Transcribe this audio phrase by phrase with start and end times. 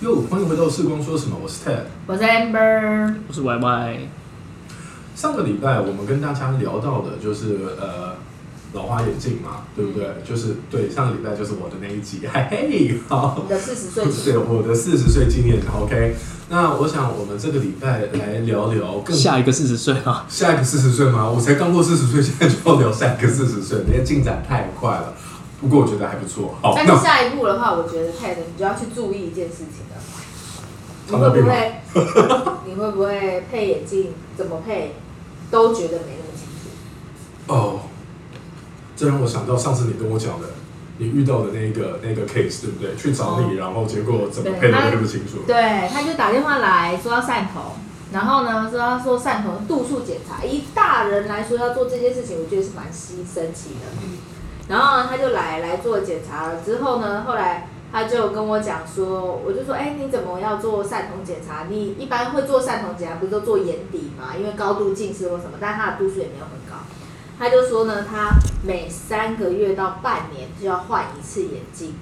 [0.00, 1.80] 哟，欢迎回到视光说什么，我是 Ted。
[2.06, 3.98] 我是 Amber，我是 Y Y，
[5.16, 8.14] 上个礼拜我们跟大家聊到的就是呃
[8.74, 10.06] 老花眼镜嘛，对不对？
[10.24, 16.14] 就是对，上个礼拜就是我的那一集， 嘿嘿，好你，的四十岁对我的四十岁纪念，OK。
[16.48, 21.28] 那我想我们这个礼拜来聊聊更下一个四十岁啊，下一个四十岁吗？
[21.28, 25.12] 我才刚过四十岁，现在就要聊下一个四十岁，你的进展太快了。
[25.60, 26.54] 不过我觉得还不错。
[26.74, 29.96] 但是下一步的话，我觉得 Ted 你就要去注意一件事情了，
[31.08, 31.72] 你会不会
[32.66, 34.94] 你会不会配眼镜，怎么配
[35.50, 37.52] 都觉得没那么清楚。
[37.52, 37.80] 哦，
[38.96, 40.48] 这让我想到上次你跟我讲的，
[40.98, 42.94] 你遇到的那个那个 case，对不对？
[42.94, 45.38] 去找你，然后结果怎么配的都不清楚。
[45.46, 47.62] 对，他就打电话来说要散瞳，
[48.12, 53.86] 然后呢说他说散瞳度数检查，以大人来说要做这件事情，我觉得是蛮稀神奇的。
[54.68, 61.64] 然后他就来来做检查了之后呢，后来他就跟我讲说，我就说，哎，你怎么要做散瞳检查？
[61.70, 64.36] 你一般会做散瞳检查，不是都做眼底嘛？
[64.38, 66.84] 因为高度近视或什么，但他的度数也没有很高。
[67.38, 71.94] 他就说呢，他每三个月到半年就要换一次眼镜，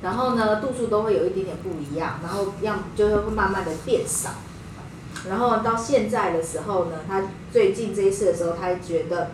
[0.00, 4.30] 然后呢度数都会有一点点不一样，然后要就会慢慢的变少。
[5.28, 9.32] 然后到现在的时候呢，他最近这一次的时候，他觉得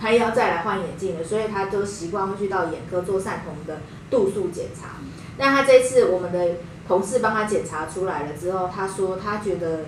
[0.00, 4.96] 他要再来换眼镜了，所以他就习惯会去到眼科做散瞳的度数检查。
[5.36, 6.56] 那他这次我们的
[6.88, 9.84] 同事帮他检查出来了之后，他说他觉得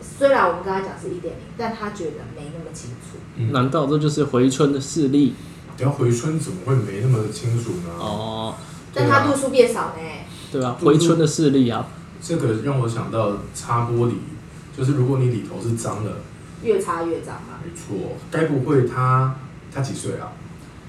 [0.00, 3.18] 虽然我们跟他讲是一点零，但他觉得没那么清楚。
[3.36, 5.34] 嗯难道这就是回春的视力？
[5.78, 7.90] 然后回春怎么会没那么清楚呢？
[7.98, 8.54] 哦，
[8.94, 10.00] 但他度数变少呢。
[10.50, 11.86] 对啊，回春的视力啊，
[12.22, 14.12] 这个让我想到擦玻璃，
[14.76, 16.12] 就是如果你里头是脏的，
[16.62, 17.58] 越差越脏嘛。
[17.64, 19.34] 没错，该不会他
[19.74, 20.32] 他几岁啊？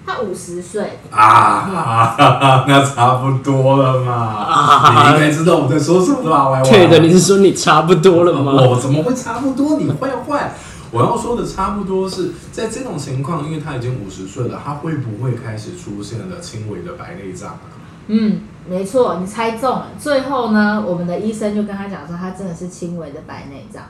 [0.05, 4.89] 他五十岁，啊， 那差不多了嘛。
[4.89, 6.49] 你应该知道我在说什么吧？
[6.49, 6.69] 歪歪。
[6.69, 8.53] 对的，你是说你差不多了吗？
[8.53, 9.77] 我怎么会差不多？
[9.77, 10.53] 你坏坏。
[10.91, 17.59] 我要说的差不多是在这种情况，因为他已经五十岁了，他会不会开始出现了轻微的白内障啊？
[18.07, 19.87] 嗯，没错，你猜中了。
[19.99, 23.83] 最后呢，我们的医生就跟他讲说，他真的是轻微的白内障。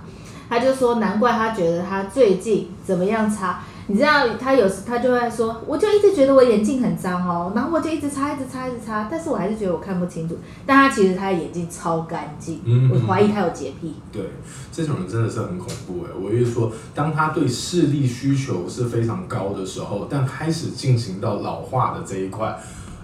[0.50, 3.60] 他就说，难怪他觉得他最近怎么样擦。
[3.90, 10.38] 你知道，他有时他就会说，我就一直觉得我眼镜很脏哦，然后我就一直擦，一直擦，一直擦，但是我还是觉得我看不清楚。
[10.66, 13.96] 但他其实他的眼睛超干净，嗯我怀疑他有洁癖。
[14.12, 14.24] 对，
[14.74, 16.12] 这种人真的是很恐怖哎！
[16.22, 22.60] 我意思说，当他对视力需求是非常高的时候，但开始进行到老化的这一块，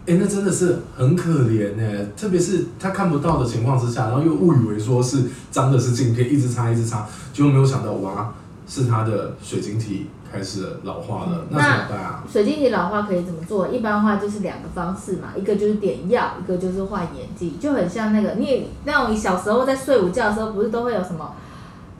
[0.06, 2.06] 哎，那真的是很可怜哎！
[2.18, 8.34] 特别是他看不到的情况之下，然后又误以为说是脏的是镜片，一直擦一直擦，结果没有想到哇，
[8.68, 12.24] 是他的水晶体开始老化了，那怎么办啊？
[12.30, 13.69] 水晶体老化可以怎么做？
[13.69, 21.34] 一般的话就是两个方式嘛，一个就是点药，一个就是换眼镜，就很像那个你那种小时候在睡午觉的时候，不是都会有什么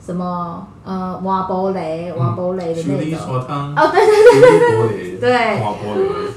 [0.04, 3.18] 什么呃瓦玻璃、瓦玻璃的那种。
[3.18, 5.62] 锁汤，哦，对对对对对，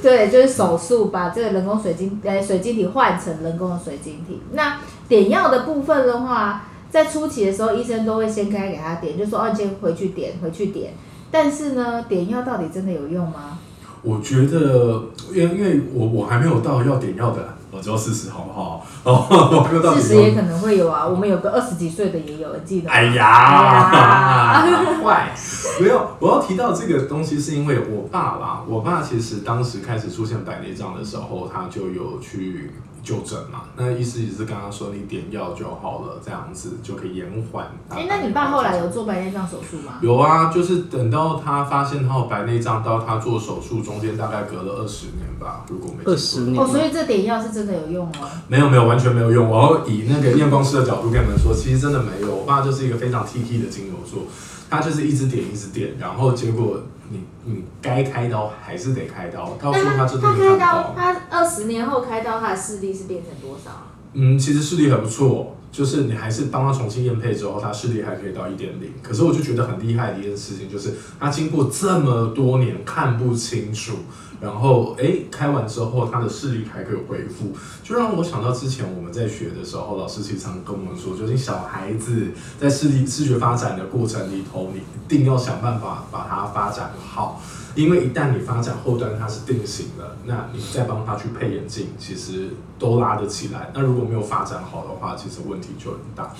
[0.01, 4.41] 对对，就是手术把这个人工水晶呃水晶体换成人工的水晶体。
[4.53, 4.77] 那
[5.09, 10.93] 点药的部分的话，在初期的时候，医生都会先开给他点，就说哦，你先回去点，回去点。
[11.29, 13.59] 但是呢，点药到底真的有用吗？
[14.03, 15.03] 我觉得，
[15.33, 18.83] 因为因为我我还没有到要点药的，我只有四十，好不好？
[19.03, 19.93] 哦。
[19.95, 22.89] 四十也可能会有啊，我们有个二十几岁的也有，记得？
[22.89, 24.63] 哎呀，
[25.03, 25.33] 坏！
[25.79, 28.63] 没有，我要提到这个东西，是因为我爸啦。
[28.67, 32.71] 我爸其实当时开始出现白内障的时候，他就有去
[33.03, 33.63] 就诊嘛。
[33.75, 37.67] 那医师也是跟他说，你点药就好了，这样子就可以延缓。
[37.89, 39.99] 哎、那你爸后来有做白内障手术吗？
[40.01, 48.27] 有啊，就是等到他发现他有白内障，到他做手术中间大概隔了二十年吧，如果没二十年哦，所以这点药是真的有用哦。
[48.47, 49.49] 没有没有，完全没有用。
[49.49, 52.35] 我要以那个验光师的角度跟你们说，其实真的没有。
[52.35, 54.23] 我爸就是一个非常 T T 的金牛座，
[54.69, 60.93] 他就是一直点一直点，然后结果你你该开刀还是得开刀，到时候他真的他开刀。
[60.95, 63.87] 他二十年后开刀，他的视力是变成多少？
[64.13, 68.91] 嗯，其实视力还不错，就是你还是帮他重新验配之后，他视力还可以到一点零。
[69.03, 73.97] 可是我就觉得很厉害的一件事情，就是他经过这么多年看不清楚，
[74.39, 77.51] 然后诶开完之后他的视力还可以恢复，
[77.83, 87.41] 就让我想到之前我们在学的时候，老师其实常跟我们说，就是小孩子在视力视觉发展的过程里头，你一定要想办法把它发展好。
[87.75, 92.49] 因为一旦你发展后端它是定型了，那你再帮他去配眼镜，其实
[92.79, 93.69] 都拉得起来。
[93.71, 96.33] 那如果没有发展好的话，其实问题就很大。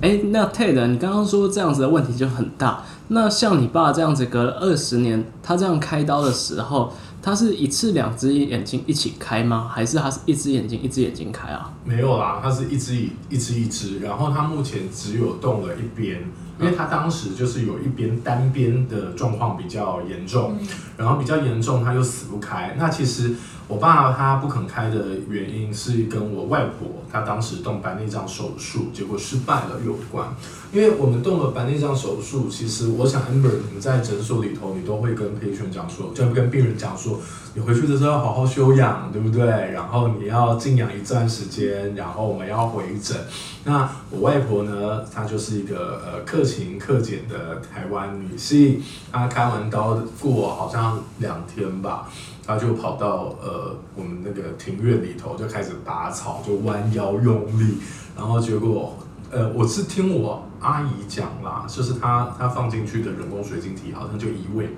[0.00, 2.84] 哎，那 Ted，你刚刚说这样子的问题就很大。
[3.08, 9.70] 那像你爸这样子隔了二十年，他这样开刀的时候，他他是一次两只眼睛一起开吗？
[9.70, 11.70] 还是他是一只眼睛一只眼睛开啊？
[11.84, 16.22] 没有啦，他是一只一一只一只，然后他目前只有动了一边，
[16.58, 20.56] 因为他当时就是有一边单边的状况比较严重，
[20.96, 22.76] 然后比较严重，他又死不开。
[22.78, 23.34] 那其实
[23.68, 30.26] 我爸他不肯开的原因是跟我外婆她当时动白内障手术结果失败了有关。
[30.72, 37.20] 因为我们动了白内障手术，其实我想 Amber 你们在诊所里头，你都会跟陪选讲说，就跟病人讲说，
[37.54, 39.46] 你回去的时候要好好休养，对不对？
[39.46, 43.16] 然后你要静养一段时间，然后我们要回诊。
[43.64, 48.82] 那我外婆呢，她就是一个呃克勤克俭的台湾女性，
[49.12, 52.10] 她开完刀过好像两天吧，
[52.48, 57.74] 她就跑到呃我们那个庭院里头就开始拔草，就弯腰用力，
[58.16, 58.96] 然后结果
[59.30, 64.70] 呃我是听我阿姨讲啦，就是他他放进去的人工水晶体好像就移位，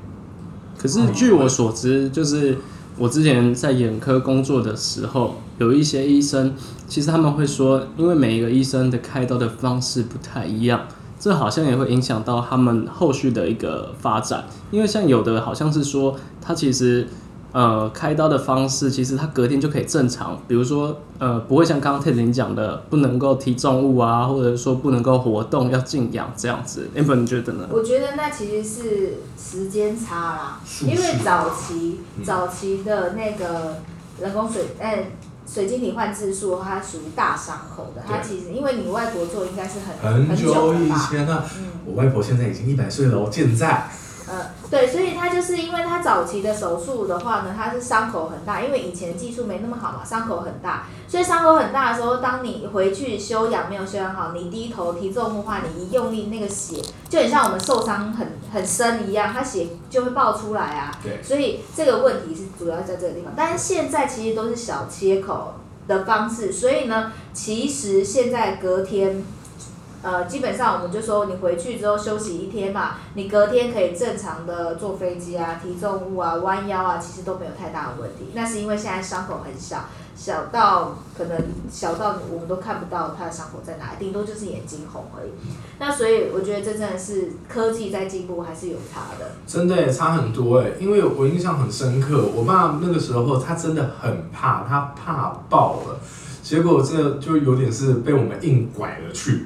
[0.76, 2.58] 可是据我所知，就是
[2.98, 6.52] 我之前在眼科工作的时候，有一些医生，
[6.88, 10.80] 其实他们会说，因为每一个医生的开刀的方式不太一样，
[11.20, 14.44] 这好像也会影响到他们后续的一个发展。
[14.72, 17.06] 因为像有的好像是说，他其实
[17.52, 26.88] 呃开刀的方式，其实他隔天就可以正常，比如说呃不会像刚刚 Ted 你讲的，不能够提重物啊，或者说不能够活动，要静养这样子。
[26.94, 27.66] Amber 你觉得呢？
[27.70, 33.78] 我觉得那其实是时间差啦，因为早期嗯早期的那个
[34.20, 35.10] 人工水，哎、
[35.46, 41.66] 水晶体换质术，它属于大伤口的，它其实因为你外婆做应该是很很久久以前呢、嗯。
[41.86, 43.90] 我外婆现在已经一百岁了我，健在。
[44.30, 60.92] 呃，对，所以他就是因为他早期的手术的话呢，他是伤口很大，因为以前技术没那么好嘛，伤口很大，所以伤口很大的时候，当你回去休养没有休养好，你低头提重物的话，你一用力，那个血就很像我们受伤很很深一样，它血就会爆出来啊。
[61.02, 65.54] 对所以这个问题是主要在这个地方，但是现在其实都是小切口
[65.88, 69.24] 的方式，所以呢，其实现在隔天。
[70.02, 78.30] 呃，基本上我们就说你回去之后休息一天嘛，你隔天可以正常的坐飞机啊、提重物啊、弯腰啊，其实都没有太大的问题。
[78.32, 79.84] 那是因为现在伤口很小，
[80.16, 81.38] 小到可能
[81.70, 85.30] 小到我们都看不到他的伤口在哪里，顶多就是眼睛红而已。
[85.78, 89.32] 那所以我觉得这真的是科技在进步，还是有差的。
[89.46, 96.00] 真的耶差很多哎，因为我印象很深刻，我爸那个时候他真的很怕，他怕爆了，
[96.42, 99.44] 结果这就有点是被我们硬拐了去。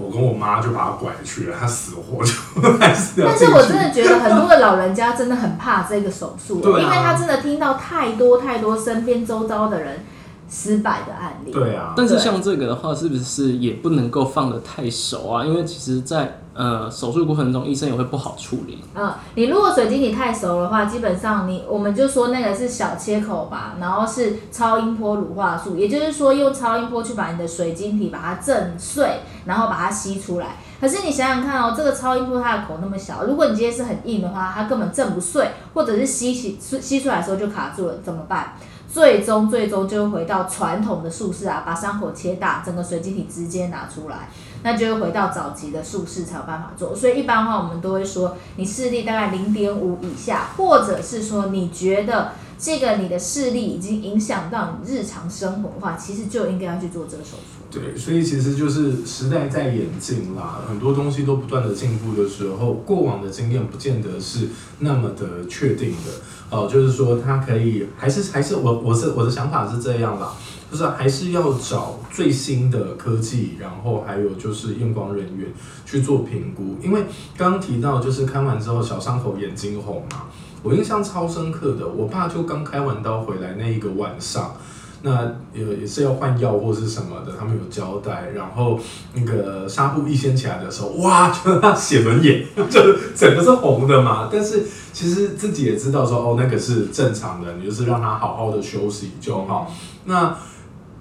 [0.00, 2.32] 我跟我妈就把他拐去了，他死活就
[2.78, 3.38] 还是要但。
[3.38, 10.04] 是我真的觉得很多的老人家真的很怕这个手术， 因为他真的听到太多太多身边周遭的人
[10.50, 11.52] 失败的案例。
[11.52, 15.44] 对啊，但是像这个的话，是不是也不能够放得太熟啊？
[15.44, 18.82] 因为其实在，呃手术过程中，医生也会不好处理。
[18.96, 30.56] 嗯，你如果水晶体太熟的话，基本上你我们就说那个是小切口吧，然后是超音波乳化术，也就是说用超音波去把你的水晶体把它震碎，然后把它吸出来。
[30.80, 38.54] 可是你想想看哦，这个超音波它的口那么小，如果你今天是很硬的话，它根本震不碎，或者是吸起吸出来的时候就卡住了，怎么办？
[38.92, 44.28] 最终最终就会回到传统的术式啊，把伤口切大，整个水晶体直接拿出来。
[44.62, 46.94] 那就会回到早期的术式才有办法做。
[46.94, 57.60] 所以一般的话，我们都会说，你视力大概零点五以下，或者是说你觉得这个你的视力已经影响到你日常生活的话，其实就应该要去做这个手术。
[57.70, 64.48] 对，所以其实就是时代在演进啦，很多东西都不断的进步的时候，过往的经验不见得是
[64.80, 66.12] 那么的确定的。
[66.50, 70.32] 哦、就是说他可以，还是还是我我是我的想法是这样啦，
[70.70, 75.46] 就是还是要找最新的科技，然后还有就是验光人员
[75.86, 77.04] 去做评估，因为
[77.36, 80.22] 刚刚提到就是看完之后小伤口眼睛红嘛，
[80.62, 84.56] 我印象超深刻的，我爸就刚开完刀回来那一个晚上。
[85.02, 88.30] 那也也是要换药或是什么的，他们有交代。
[88.34, 88.78] 然后
[89.14, 92.80] 那个纱布一掀起来的时候，哇，就他写轮眼， 就
[93.14, 94.28] 整个是红的嘛。
[94.30, 99.72] 但是其实自己也知道说，哦，那个是正常的，你就是让他好好的休息就好。
[100.04, 100.36] 那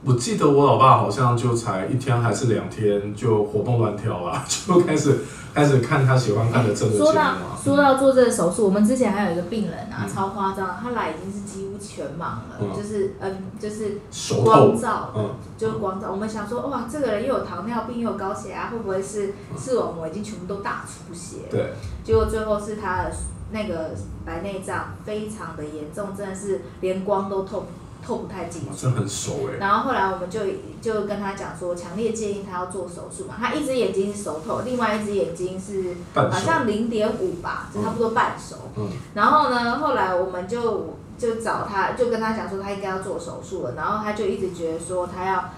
[0.06, 5.20] 我记得我老爸好像就才一天还是两天就活蹦乱跳了， 就开始
[5.54, 7.60] 开始看他喜欢看的政治节目说到啊。
[7.62, 14.00] 说到做这个手术，我们之前还有一个病人啊，嗯超夸张，他来已经是几乎全盲了，嗯就是嗯，就是
[14.42, 16.10] 光透，照嗯，就是光照。
[16.10, 21.40] 我们想说，哇，这个人又有糖尿病又有高血压，会不会是视网膜已经全部都大出血？
[21.52, 21.74] 对，
[22.06, 23.12] 结果最后是他的
[23.52, 23.92] 那个
[24.26, 27.66] 白内障非常的严重，真的是连光都透
[28.06, 28.88] 透不太进去。
[28.88, 29.58] 很熟哎。
[29.60, 30.40] 然后后来我们就
[30.82, 33.36] 就跟他讲说，强烈建议他要做手术嘛。
[33.38, 38.56] 他一只眼睛是熟透，另外一只眼睛是好像零点五吧，就差不多半熟。
[38.78, 45.50] 嗯然后呢，后来我们就就找他，就跟他讲说他应该要做手术了，然后他就一直觉得说他要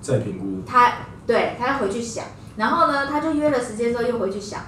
[0.00, 0.92] 再评估，他
[1.26, 2.24] 对他要回去想，
[2.56, 4.60] 然后呢，他就约了时间之后又回去想，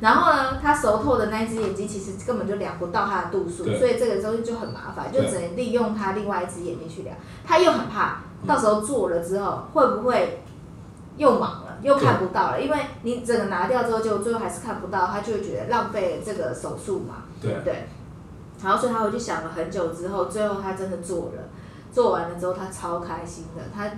[0.00, 7.16] 然后呢，他熟透的那一只眼睛其实根本就量不到他的度数，所以这个东西就很麻烦，就只能利用他另外一只眼睛去量。
[7.44, 10.42] 他又很怕到时候做了之后会不会
[11.16, 17.22] 又盲了，又看不到了，因为你整个拿掉之后，就最后还是看不到，他就会觉得浪费了这个手术嘛。
[17.40, 17.86] 对，对，
[18.62, 21.48] 然后所以他回去想了很久之后，最后他真的做了，
[21.92, 23.88] 做完了之后他超开心的，他，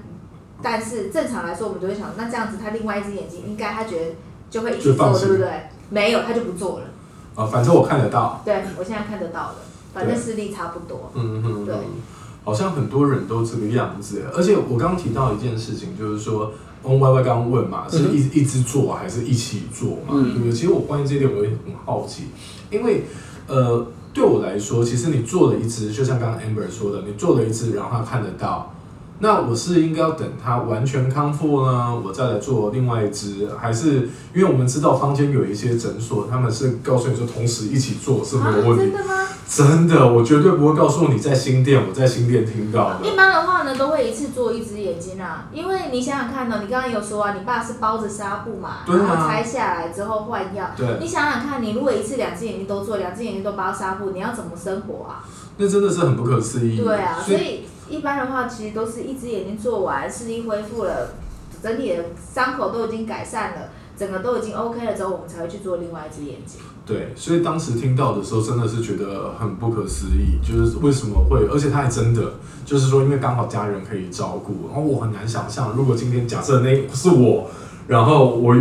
[0.63, 4.15] 但是正常来说我们都会想，那这样子他另外一只眼睛应该他觉得
[4.51, 5.71] 就会一起做，对不对？
[5.91, 6.87] 没有，他就不做了。
[7.35, 9.57] 啊，反正我看得到，对我现在看得到了，
[9.93, 11.11] 反正对视力差不多。
[11.15, 11.75] 嗯哼，对
[12.45, 16.53] 好像很多人都这个样子，而且我刚刚提到一件事情，就是说。
[16.83, 20.13] 翁 Y Y 刚刚问嘛，是嗯一一直做还是一起做嘛？
[20.13, 20.53] 嗯对不对？
[20.53, 22.27] 其实我关于这一点我也很好奇，
[22.71, 23.07] 因为
[23.49, 28.73] 呃，对我来说，其实你做了一只，就像刚刚 Amber 说的，你做了一只，然后他看得到，
[29.19, 39.29] 那我是应该要等它完全康复呢，我再来做另外一只，还是因为我们知道坊间有一些诊所，他们是告诉你说同时一起做是没有问题啊真，的吗？
[39.49, 43.07] 真的，我绝对不会告诉你在新店，我在新店听到的。
[43.07, 50.71] 一般的话呢，都会一次做一只眼睛啊，因为你想想看呢，你刚刚有说啊，你爸是包着纱布嘛，对啊然后拆下来之后换药。
[50.77, 55.25] 对，你想想看，你如果一次两只眼睛都做，两只眼睛都包纱布，你要怎么生活啊？
[55.57, 56.77] 那真的是很不可思议。
[56.77, 61.15] 对啊，所以所以一般的话，其实都是一只眼睛做完，视力恢复了，
[61.63, 66.61] 整体的伤口都已经改善了，整个都已经 OK 了之后，我们才会去做另外一只眼睛。
[66.85, 77.51] 对，所以当时听到的时候，真的是觉得很不可思议，就是为什么会，而且他还真的就是说，因为刚好家人可以照顾，然后我很难想象，如果今天假设那是我，
[77.89, 78.55] 然后我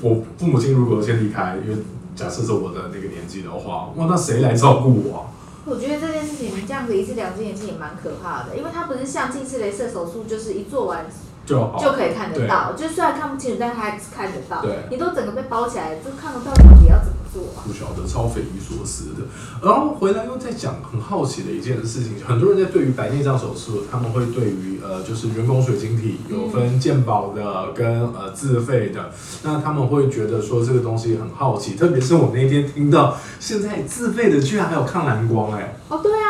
[0.00, 1.76] 我父母亲如果先离开，因为
[2.14, 5.22] 假设是我的那个年纪的话，哇，那谁来照顾我啊？
[5.66, 11.06] 我觉得这件事情，你这样子一次两只眼睛也蛮可怕的，因为它不是像近视雷射手术，就是一做完
[11.46, 14.76] 就好，就可以看得到，就虽然看不清楚，但它还是看得到对。
[14.90, 17.62] 你都整个被包起来，就看不到到底要怎么做啊？
[17.64, 19.22] 不晓得，超匪夷所思的。
[19.62, 29.10] 然后回来又在讲很好奇的一件事情，很多人在对于白内障手术，他们会对于呃就是人工水晶体有分健保的跟呃自费的，
[29.44, 36.25] 那他们会觉得说这个东西很好奇，特别是我那天听到现在自费的居然还有抗蓝光、哎，哦，对啊，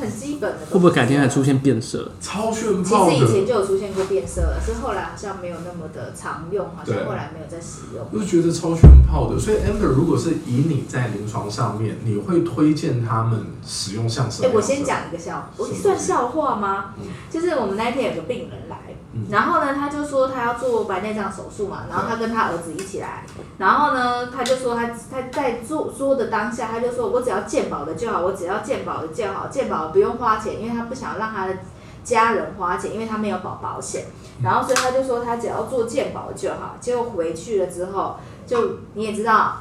[0.00, 0.58] 很基本的。
[0.70, 1.40] 会不会改天还出？
[1.44, 2.12] 现变色？
[2.20, 3.18] 超炫其炮其。
[3.18, 8.06] 实以前就有出现过变色了，是后来好像没有那么的常用，好像后来没有再使用。
[8.12, 14.56] 我就觉得超炫炮的，所以 Amber，如果是以你在临床上面，你会推荐他们使用像什么哎、样的？
[14.56, 16.94] 我先讲一个笑，我算笑话吗？
[16.98, 18.76] 嗯就是我们那一天有个病人来，
[19.14, 23.24] 嗯然后呢，他就说他要做白内障手术嘛，然后他跟他儿子一起来，
[23.58, 31.54] 然后呢，他就说他他在做说的当下，他就说我只要健保的就好，我只要健保的就好，健保不用花钱，因为他不想让他的
[32.02, 34.06] 家人花钱，因为他没有保保险，
[34.42, 38.16] 然后所以他就说他只要做健保就好，结果回去了之后，
[38.46, 39.58] 就你也知道。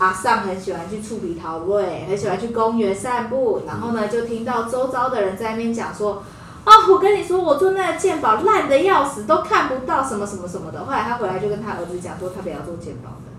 [0.00, 6.22] 阿尚很喜欢去触鼻桃味，很喜欢去公园散步，然后呢，就听到周遭的人在那边讲说，
[6.64, 10.84] 哦，我跟你说，我做那个鉴宝烂的要死，都看不到什么什么什么的。
[10.84, 13.32] 后来他回来就跟他儿子讲说，他不要做鉴宝的，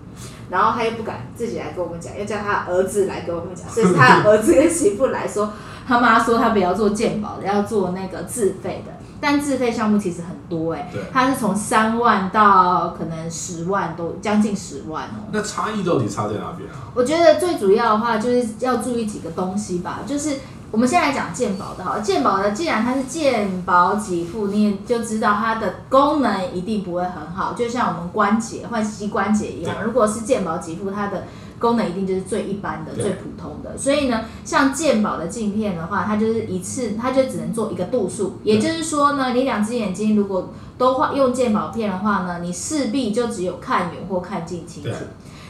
[0.50, 5.54] 然后他又不敢自己来跟我们讲，要叫他儿子来跟我们讲，所以是他儿子跟媳妇来说，
[5.90, 8.94] 他妈说他不要做健保的，要做那个自费的。
[9.22, 16.88] 但自费项目其实很多哎、对它是从三万到可能十万都将近十万哦、那差异到底差在哪边啊？
[16.96, 20.38] 我觉得最主要的话就是要注意几个东西吧，就是
[20.72, 31.26] 我们先来讲健保的哈，健保的，既然它是健保给付，你也就知道它的功能一定不会很好，就像我们关节换膝关节一样，如果是健保给付，它的
[31.60, 33.78] 功能一定就是最一般的、最普通的。
[33.78, 44.92] 所以呢，像健保的镜片的话，它就是一次，它就只能做一个度数，也就是说呢，你两只眼睛如果都换用健保片的话呢，你势必就只有看远或看近清楚。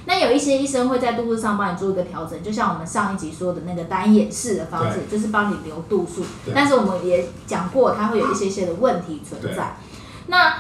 [0.06, 6.24] 那有一些医生会在度数上帮你做一个调整，就像我们上一集说的那个单眼视的方式，就是帮你留度数。
[6.56, 9.78] 但是我们也讲过，它会有一些些的问题存在。
[10.26, 10.56] 那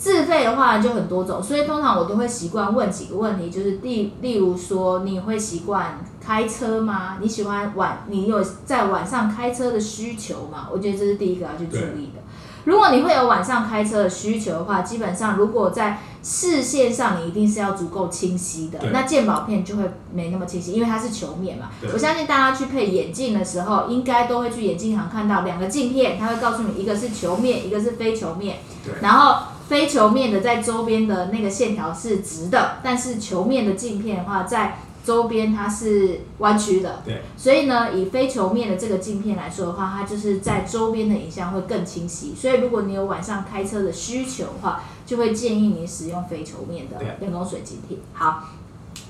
[0.00, 7.18] 自费的话就很多种，所以通常我都会习惯问几个问题，就是例例如说，你会习惯开车吗？
[7.20, 10.68] 你喜欢晚，你有在晚上开车的需求吗？
[10.72, 12.22] 我觉得这是第一个要去注意的。
[12.64, 21.68] 如果你会有晚上开车的需求的话，基本上如果在视线上你一定是要足够清晰的，那鉴宝片就会没那么清晰，因为它是球面嘛。
[21.92, 28.60] 我相信大家去配眼镜的时候，应该都会去眼镜行看到两个镜片，它会告诉你一个是球面，一个是非球面。
[29.02, 42.34] 然后非球面的在周边的那个线条是直的，但是球面的镜片的话，在周边它是弯曲的，对，所以呢，以非球面的这个镜片来说的话，它就是在周边的影像会更清晰。
[42.34, 48.00] 所以如果你有晚上开车的需求的话，就会建议你使用非球面的对人工水晶体。
[48.12, 48.48] 好。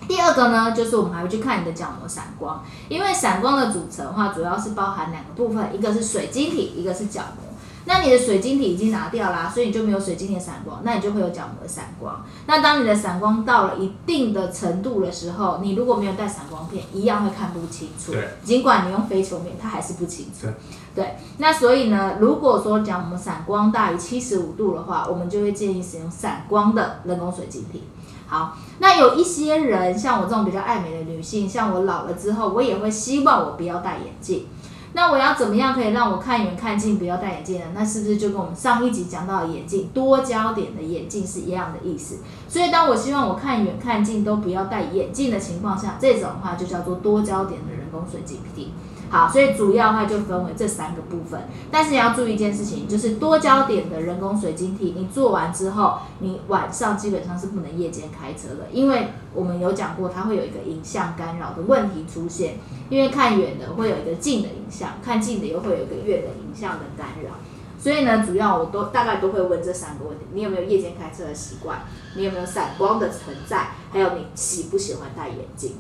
[0.07, 7.50] 第二个呢，就是我们还会去看你的角膜散光，因为散光的组成的话，主要是包含两个部分，一个是水晶体，一个是角膜。
[7.91, 12.25] 那你的水晶体已经拿掉啦，所以你就没有水晶体的散光，那你就会有角膜的散光。
[12.47, 18.13] 那当你的散光到了一定的程度的时候，你如果没有带散光片，一样会看不清楚。
[18.13, 20.47] 对，尽管你用非球面，它还是不清楚。
[20.47, 20.55] 对，
[20.95, 21.17] 对。
[21.39, 27.83] 那所以呢，如果说讲我们散光大于七十五度的话，我们就会建议使用散光的人工水晶体。
[28.29, 34.47] 好，那有一些人，像我这种比较爱美的女性，像我老了之后，我也会希望我不要戴眼镜。
[34.93, 37.67] 那我要怎么样可以让我看远看近不要戴眼镜呢？
[37.75, 42.19] 那是不是就跟我们上一集讲到的眼镜多焦点的眼镜是一样的意思？
[42.49, 48.73] 所以当我希望我看远看近都不要戴眼镜的情况下，这种话就叫做多焦点的人工水晶体。
[49.11, 67.33] 好，所以主要的话就分为这三个部分，但是你要注意一件事情，就是多焦点的人工水晶体，你做完之后，你晚上基本上是不能夜间开车的，因为我们有讲过，它会有一个影像干扰的问题出现，因为看远的会有一个近的影像，看近的又会有一个远的影像的干扰，
[67.77, 71.81] 所以呢，主要我都大概都会问这三个问题：你有没有夜间开车的习惯？
[72.15, 73.71] 你有没有散光的存在？
[73.91, 75.73] 还有你喜不喜欢戴眼镜？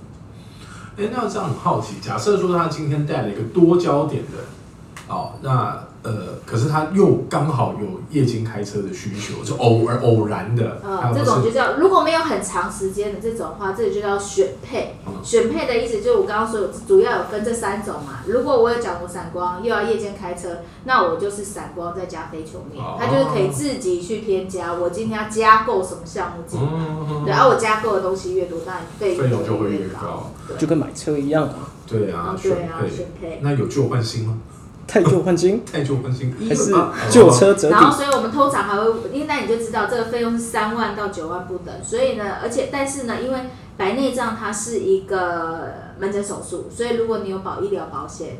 [0.97, 4.39] 哎，那这样很好奇，假设说他今天带了一个多焦点的，
[5.09, 6.13] 哦，那呃，
[6.47, 14.97] 可是他又刚好有夜间开车的需求，就偶尔偶然的，呃，这种就叫如果没有很长时间的这种话，这里就叫选配。
[15.07, 18.21] 嗯选配的意思就是我刚刚说有主要有分这三种嘛。
[18.27, 24.73] 如果我有角膜散光，又要夜间开车，那我就是散光再加非球面哦，它就是可以自己去添加。
[24.73, 30.31] 我今天要加购什么项目进来，嗯，对，然后我加购的东西越多，那费费用就会越越高。
[30.59, 33.41] 就跟买车一样啊，对啊，对啊，配，选配。
[33.43, 34.39] 那有旧换新吗？
[34.91, 43.39] 太旧换新， 太旧换新，还是啊旧车折然后，所以我们通常还会，因为那你就知道这个费用是三万到九万不等，所以呢，而且但是呢，因为
[43.77, 48.39] 白内障它是一个门诊手术，所以如果你有保医疗保险，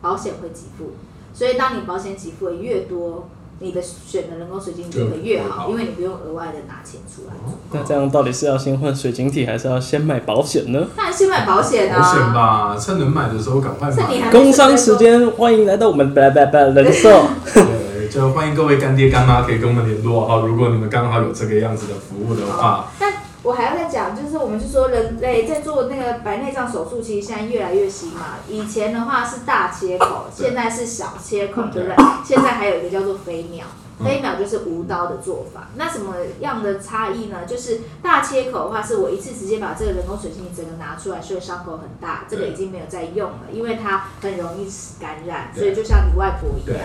[0.00, 0.92] 保险会给付，
[1.34, 7.34] 所以当你保险给付的越多，你的选的人工水晶体会越好，因为你不用额外的拿钱出来。
[7.72, 10.86] 那这样到底是要先换水晶体，还是要先买保险呢？
[10.94, 14.30] 当然先买保险啊，保险吧，趁能买的时候赶快买。
[14.30, 17.08] 工商时间，欢迎来到我们拜拜拜人寿。
[17.54, 20.46] 对，就欢迎各位干爹干妈可以跟我们联络哈。
[20.46, 23.10] 如果你们刚好有这个样子的服务的话，但
[23.46, 28.38] 我还要再讲，就是我们就说人类在做那个白内障手术，其实现在越来越新嘛。
[28.48, 32.04] 以前的话是大切口，现在是小切口，对不对对？
[32.24, 33.64] 现在还有一个叫做飞秒。
[33.64, 37.46] 嗯飞秒就是无刀的做法，那什么样的差异呢？
[37.46, 46.78] 就是大切口的话，是我一次直接把这个人工水晶体整个拿出来，所以伤口很大，这个已经没有在用了，因为它很容易感染，所以就像你外婆一样。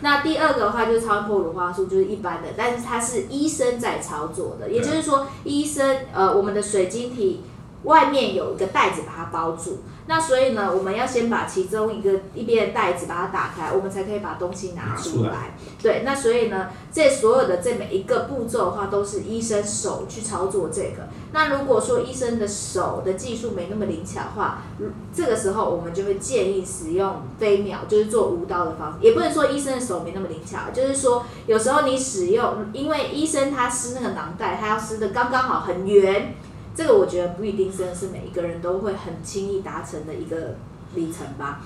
[0.00, 7.42] 那第二个的话就是超音波乳化素，就是一般的，但是它是医生在操作的，也就是说，医生呃，我们的水晶体
[7.86, 15.56] 外面有一个袋子把它包住，那所以呢，我们要先把其中一个一边的袋子把它打开，我们才可以把东西拿拿出出来。
[15.80, 21.08] 对，那所以呢，这所有的这每一个步骤的话，都是医生手去操作这个。
[21.32, 28.98] 那如果说医生的手的技术没那么灵巧的话，如这个时候我们就会建议使用飞秒，就是做无刀的方式。
[29.06, 36.34] 也不能说医生的手没那么灵巧，就是说有时候你使用，因为医生他撕那个囊袋，他要撕的刚刚好很圆，
[36.76, 40.56] 这个我觉得不一定真的是每一个人都会很轻易达成的一个
[40.94, 41.62] 里程吧。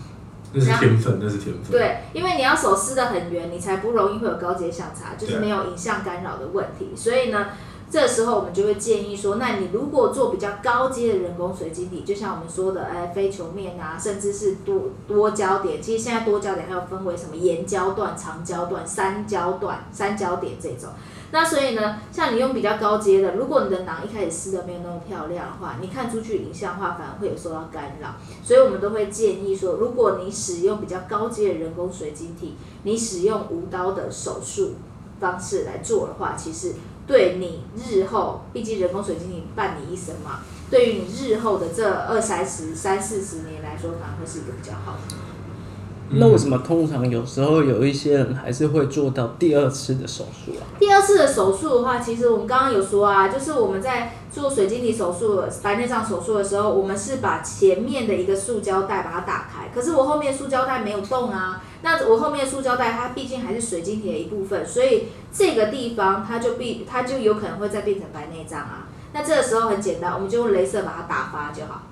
[0.53, 1.71] 那是天分，那是天分。
[1.71, 6.91] 对，因为你要手撕的很圆，你才不容易会有高阶相差，就是对没有影像干扰的问题。
[6.97, 7.49] 所以呢，
[7.89, 20.91] 这时候我们就会建议说，那你如果做比较高阶的人工水晶体，就像我们说的，哎，非球面啊，甚至是多多焦点，其实现在多焦点还有分为什么延焦段、长焦段、三焦段、三焦点这种。
[21.33, 28.17] 那所以呢，像你用比较高阶的，如果你的囊一开始撕的没有那么漂亮的话，你看出去影像的话反而会有受到干扰。
[28.43, 34.75] 所以我们都会建议说，如果你使用比较高阶的人工水晶体，你使用无刀的手术
[35.21, 36.75] 方式来做的话，其实
[37.07, 45.15] 对你日后，毕竟人工水晶体伴你一生嘛，对于你日后的这二三十、三四十年来说，反而会是一个比较好的。
[46.13, 50.67] 那为什么通常有时候有一些人还是会做到第二次的手术啊？
[50.79, 61.63] 第二次的手术的话，其实我们刚刚有说啊，就是我们在做水晶体手术、白内障手术的时候，我们是把前面的一个塑胶袋把它打开，可是我后面塑胶袋没有动啊。
[61.83, 68.89] 那我后面塑胶袋它毕竟还是水晶体的一部分，所以这个地方它就必它就有可能会再变成白内障啊。
[69.13, 71.83] 那这个时候很简单，我们就用镭射把它打发就好。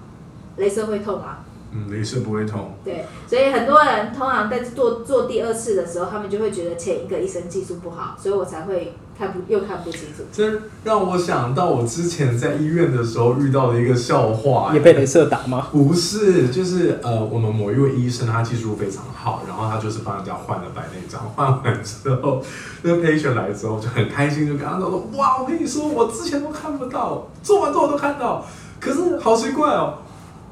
[0.59, 1.39] 镭射会痛吗？
[1.71, 2.73] 嗯，镭射不会痛。
[2.85, 10.23] 对，所以很多人通常在做做第二次的时候，他们就会觉得前一个医生技术不好，所以我才会看不又看不清楚。
[10.33, 15.69] 这让我想到我之前在医院的时候遇到的一个笑话，也被镭射打吗？
[15.71, 22.43] 不是，就是呃，我们某一位医生他技术非常好，然后他就是帮人家换了白内障，换完之后，
[22.81, 28.43] 那个 patient 来之后就很开心，就跟他说：“哇，我跟你说，我之前都看不到，做完之后都看到，
[28.81, 29.99] 可是好奇怪哦。”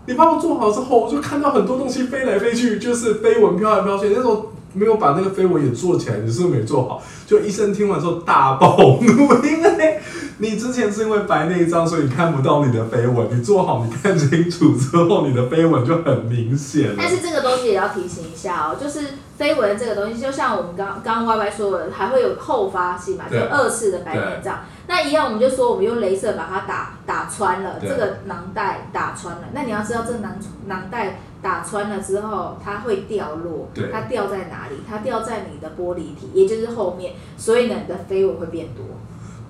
[0.07, 4.09] 你帮我做好之后，我就看到很多东西飞来飞去，就是飞蚊飘来飘去。
[4.11, 7.03] 那时候没有把那个飞蚊也做起来，你是不是没做好？
[7.27, 9.03] 就医生听完之后大暴怒，
[9.45, 10.01] 因 为
[10.38, 13.27] 你之前是因为白内障，所 以你看不到你的飞蚊。
[13.31, 16.90] 你做好，你看清楚之后，你的飞蚊就很明显。
[16.97, 19.01] 但是这个东西也要提醒一下哦，就是
[19.37, 24.61] 飞蚊这个东西，就像我们刚刚 Y Y 说的，还会有后发性嘛，就二次的白内障。
[24.88, 29.42] 那一样，我们就说我们用镭射把它打打穿了，这个囊袋打穿了。
[29.53, 33.68] 那你要知道，这囊囊袋打穿了之后，它会掉落。
[33.92, 34.77] 它掉在哪里？
[34.88, 37.12] 它掉在你的玻璃体，也就是后面。
[37.37, 38.85] 所以呢，你的飞蚊会变多。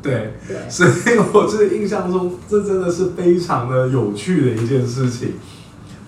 [0.03, 0.35] 对。
[0.49, 0.69] 对。
[0.69, 5.35] 所以我这印象中，这真的是非常的有趣的一件事情。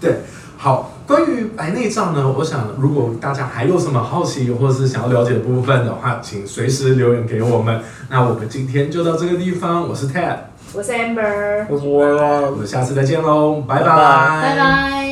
[0.00, 0.22] 对。
[0.56, 7.80] 好，关于白内障呢，我想如果大家还有什么好奇或者是想要了解的部分的话，请随时留言给我们。
[8.10, 10.36] 那我们今天就到这个地方，我是 Ted，
[10.74, 15.07] 我是 Amber，我是 w a 我们下次再见喽，拜拜，拜拜。